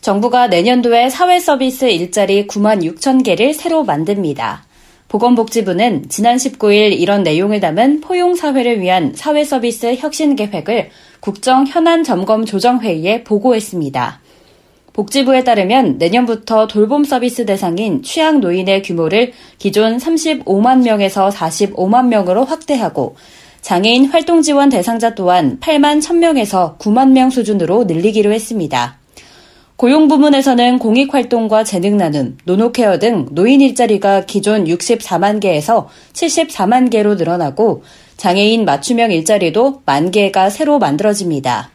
[0.00, 4.64] 정부가 내년도에 사회서비스 일자리 9만 6천 개를 새로 만듭니다.
[5.08, 10.88] 보건복지부는 지난 19일 이런 내용을 담은 포용사회를 위한 사회서비스 혁신 계획을
[11.20, 14.20] 국정 현안 점검 조정회의에 보고했습니다.
[14.94, 23.16] 복지부에 따르면 내년부터 돌봄 서비스 대상인 취약 노인의 규모를 기존 35만 명에서 45만 명으로 확대하고
[23.60, 28.99] 장애인 활동 지원 대상자 또한 8만 1000명에서 9만 명 수준으로 늘리기로 했습니다.
[29.80, 37.82] 고용 부문에서는 공익활동과 재능 나눔, 노노케어 등 노인 일자리가 기존 64만 개에서 74만 개로 늘어나고
[38.18, 41.70] 장애인 맞춤형 일자리도 만 개가 새로 만들어집니다.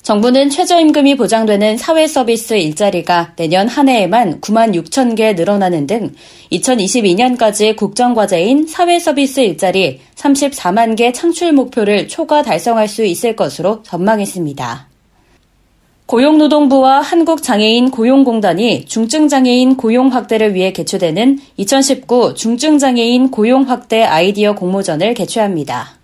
[0.00, 6.14] 정부는 최저임금이 보장되는 사회 서비스 일자리가 내년 한 해에만 9만 6천 개 늘어나는 등
[6.50, 14.93] 2022년까지 국정과제인 사회 서비스 일자리 34만 개 창출 목표를 초과 달성할 수 있을 것으로 전망했습니다.
[16.06, 25.98] 고용노동부와 한국장애인 고용공단이 중증장애인 고용 확대를 위해 개최되는 2019 중증장애인 고용 확대 아이디어 공모전을 개최합니다.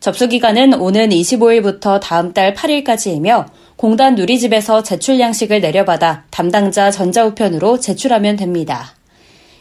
[0.00, 8.34] 접수 기간은 오는 25일부터 다음 달 8일까지이며 공단 누리집에서 제출 양식을 내려받아 담당자 전자우편으로 제출하면
[8.34, 8.96] 됩니다.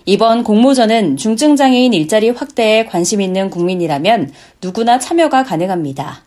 [0.06, 6.23] 이번 공모전은 중증장애인 일자리 확대에 관심 있는 국민이라면 누구나 참여가 가능합니다.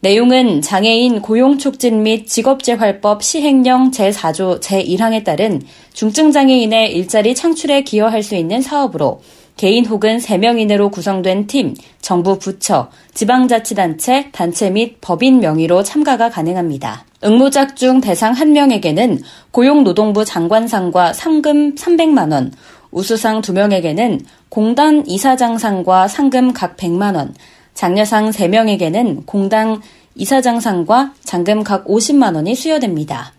[0.00, 5.60] 내용은 장애인 고용촉진 및 직업재활법 시행령 제4조 제1항에 따른
[5.92, 9.20] 중증장애인의 일자리 창출에 기여할 수 있는 사업으로
[9.56, 17.04] 개인 혹은 3명 이내로 구성된 팀, 정부 부처, 지방자치단체, 단체 및 법인 명의로 참가가 가능합니다.
[17.24, 19.20] 응모작 중 대상 1명에게는
[19.50, 22.52] 고용노동부 장관상과 상금 300만원,
[22.92, 27.32] 우수상 2명에게는 공단 이사장상과 상금 각 100만원,
[27.78, 29.80] 장려상 3명에게는 공당
[30.16, 33.32] 이사장상과 잔금 각 50만 원이 수여됩니다.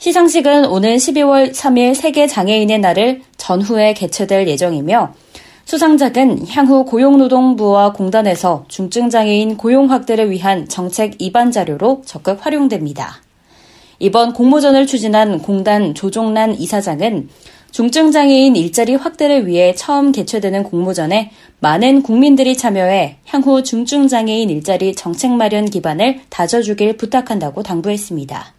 [0.00, 5.14] 시상식은 오는 12월 3일 세계 장애인의 날을 전후에 개최될 예정이며
[5.64, 13.22] 수상작은 향후 고용노동부와 공단에서 중증장애인 고용 확대를 위한 정책 입안 자료로 적극 활용됩니다.
[14.00, 17.28] 이번 공모전을 추진한 공단 조종란 이사장은
[17.72, 25.64] 중증장애인 일자리 확대를 위해 처음 개최되는 공모전에 많은 국민들이 참여해 향후 중증장애인 일자리 정책 마련
[25.64, 28.54] 기반을 다져주길 부탁한다고 당부했습니다.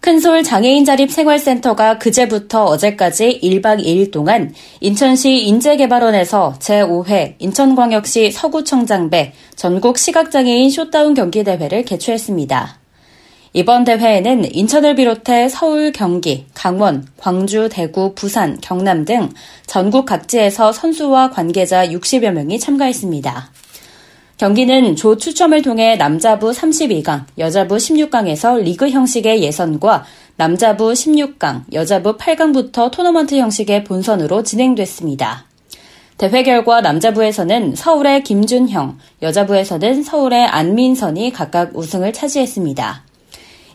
[0.00, 9.98] 큰솔 장애인 자립 생활센터가 그제부터 어제까지 1박 2일 동안 인천시 인재개발원에서 제5회 인천광역시 서구청장배 전국
[9.98, 12.81] 시각장애인 쇼다운 경기대회를 개최했습니다.
[13.54, 19.28] 이번 대회에는 인천을 비롯해 서울, 경기, 강원, 광주, 대구, 부산, 경남 등
[19.66, 23.50] 전국 각지에서 선수와 관계자 60여 명이 참가했습니다.
[24.38, 30.04] 경기는 조 추첨을 통해 남자부 32강, 여자부 16강에서 리그 형식의 예선과
[30.36, 35.44] 남자부 16강, 여자부 8강부터 토너먼트 형식의 본선으로 진행됐습니다.
[36.16, 43.11] 대회 결과 남자부에서는 서울의 김준형, 여자부에서는 서울의 안민선이 각각 우승을 차지했습니다.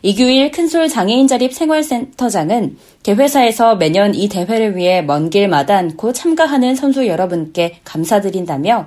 [0.02, 6.74] 이규일 큰솔 장애인 자립 생활센터장은 개회사에서 매년 이 대회를 위해 먼 길 마다 않고 참가하는
[6.74, 8.86] 선수 여러분께 감사드린다며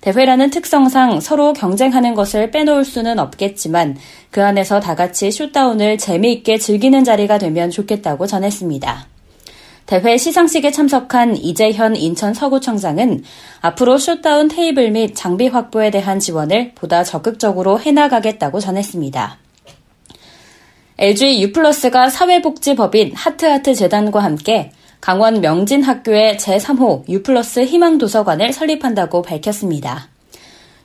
[0.00, 3.96] 대회라는 특성상 서로 경쟁하는 것을 빼놓을 수는 없겠지만
[4.30, 9.06] 그 안에서 다 같이 슛다운을 재미있게 즐기는 자리가 되면 좋겠다고 전했습니다.
[9.86, 13.22] 대회 시상식에 참석한 이재현 인천 서구청장은
[13.60, 19.43] 앞으로 슛다운 테이블 및 장비 확보에 대한 지원을 보다 적극적으로 해나가겠다고 전했습니다.
[20.96, 30.08] LG 유플러스가 사회복지법인 하트하트 재단과 함께 강원 명진학교의 제3호 유플러스 희망도서관을 설립한다고 밝혔습니다.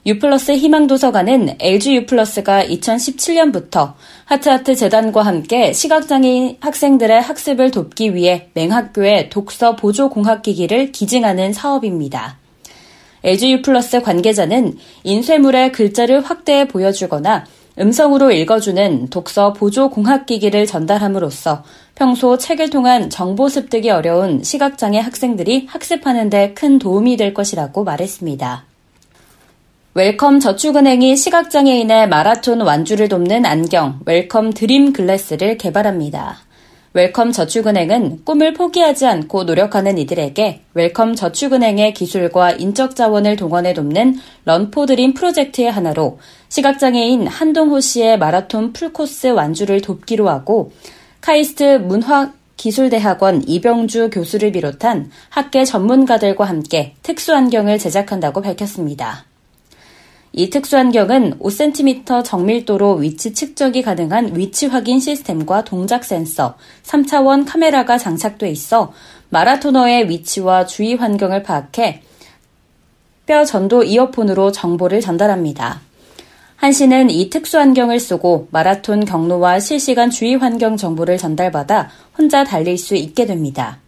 [0.04, 3.92] 유플러스 희망도서관은 LG 유플러스가 2017년부터
[4.24, 12.36] 하트하트 재단과 함께 시각장애인 학생들의 학습을 돕기 위해 맹학교에 독서 보조 공학기기를 기증하는 사업입니다.
[13.22, 17.44] LG 유플러스 관계자는 인쇄물의 글자를 확대해 보여주거나
[17.78, 21.62] 음성으로 읽어주는 독서 보조 공학기기를 전달함으로써
[21.94, 28.64] 평소 책을 통한 정보 습득이 어려운 시각장애 학생들이 학습하는 데 큰 도움이 될 것이라고 말했습니다.
[29.94, 36.38] 웰컴 저축은행이 시각장애인의 마라톤 완주를 돕는 안경 웰컴 드림 글래스를 개발합니다.
[36.92, 45.14] 웰컴 저축은행은 꿈을 포기하지 않고 노력하는 이들에게 웰컴 저축은행의 기술과 인적 자원을 동원해 돕는 런포드림
[45.14, 50.72] 프로젝트의 하나로 시각장애인 한동호 씨의 마라톤 풀코스 완주를 돕기로 하고
[51.20, 59.29] 카이스트 문화 기술대학원 이병주 교수를 비롯한 학계 전문가들과 함께 특수안경을 제작한다고 밝혔습니다.
[60.32, 68.48] 이 특수안경은 5cm 정밀도로 위치 측정이 가능한 위치 확인 시스템과 동작 센서, 3차원 카메라가 장착돼
[68.50, 68.92] 있어
[69.30, 72.02] 마라토너의 위치와 주위 환경을 파악해
[73.26, 75.80] 뼈 전도 이어폰으로 정보를 전달합니다.
[76.56, 82.94] 한 씨는 이 특수안경을 쓰고 마라톤 경로와 실시간 주위 환경 정보를 전달받아 혼자 달릴 수
[82.94, 83.78] 있게 됩니다.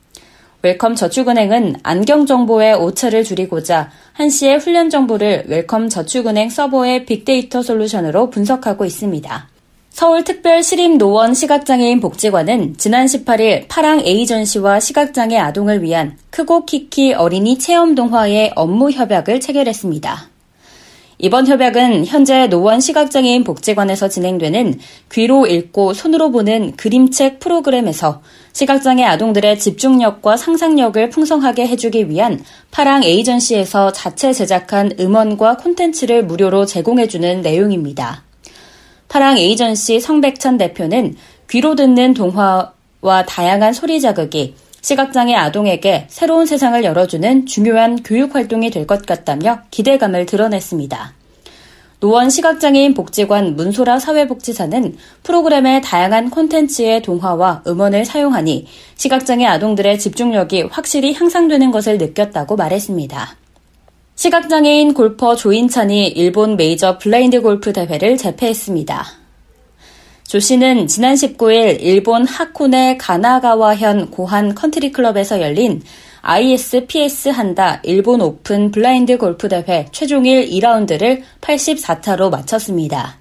[0.62, 8.30] 웰컴 저축은행은 안경 정보의 오차를 줄이고자 한 씨의 훈련 정보를 웰컴 저축은행 서버의 빅데이터 솔루션으로
[8.30, 9.48] 분석하고 있습니다.
[9.90, 18.52] 서울특별시립노원 시각장애인 복지관은 지난 18일 파랑 에이전시와 시각장애 아동을 위한 크고 키키 어린이 체험 동화의
[18.56, 20.31] 업무 협약을 체결했습니다.
[21.24, 24.80] 이번 협약은 현재 노원 시각장애인 복지관에서 진행되는
[25.12, 28.22] 귀로 읽고 손으로 보는 그림책 프로그램에서
[28.52, 32.42] 시각장애 아동들의 집중력과 상상력을 풍성하게 해주기 위한
[32.72, 38.24] 파랑 에이전시에서 자체 제작한 음원과 콘텐츠를 무료로 제공해주는 내용입니다.
[39.06, 41.14] 파랑 에이전시 성백천 대표는
[41.48, 48.86] 귀로 듣는 동화와 다양한 소리 자극이 시각장애 아동에게 새로운 세상을 열어주는 중요한 교육 활동이 될
[48.86, 51.14] 것 같다며 기대감을 드러냈습니다.
[52.00, 61.14] 노원 시각장애인 복지관 문소라 사회복지사는 프로그램의 다양한 콘텐츠의 동화와 음원을 사용하니 시각장애 아동들의 집중력이 확실히
[61.14, 63.36] 향상되는 것을 느꼈다고 말했습니다.
[64.16, 69.21] 시각장애인 골퍼 조인찬이 일본 메이저 블라인드 골프 대회를 제패했습니다.
[70.32, 75.82] 조 씨는 지난 19일 일본 하코네 가나가와현 고한 컨트리 클럽에서 열린
[76.22, 83.18] ISPS 한다 일본 오픈 블라인드 골프 대회 최종일 2라운드를 84타로 마쳤습니다.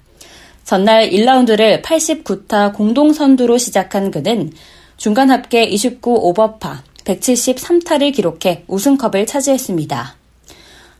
[0.64, 4.50] 전날 1라운드를 89타 공동 선두로 시작한 그는
[4.96, 10.21] 중간 합계 29 오버파 173타를 기록해 우승컵을 차지했습니다.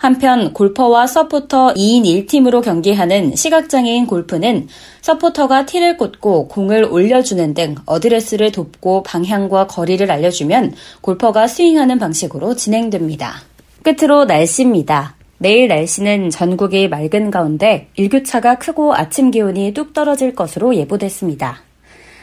[0.03, 4.67] 한편 골퍼와 서포터 2인 1팀으로 경기하는 시각장애인 골프는
[5.01, 13.43] 서포터가 티를 꽂고 공을 올려주는 등 어드레스를 돕고 방향과 거리를 알려주면 골퍼가 스윙하는 방식으로 진행됩니다.
[13.85, 15.15] 끝으로 날씨입니다.
[15.39, 21.63] 내일 날씨는 전국이 맑은 가운데 일교차가 크고 아침 기온이 뚝 떨어질 것으로 예보됐습니다.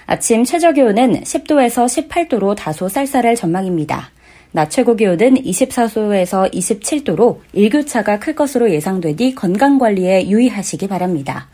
[0.05, 4.11] 아침 최저 기온은 10도에서 18도로 다소 쌀쌀할 전망입니다.
[4.51, 11.49] 낮 최고 기온은 24도에서 27도로 일교차가 클 것으로 예상되니 건강관리에 유의하시기 바랍니다.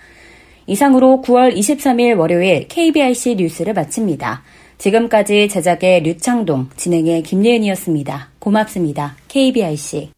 [0.68, 4.44] 이상으로 9월 23일 월요일 KBIC 뉴스를 마칩니다.
[4.78, 8.30] 지금까지 제작의 류창동, 진행의 김예은이었습니다.
[8.40, 9.16] 고맙습니다.
[9.28, 10.10] KBIC.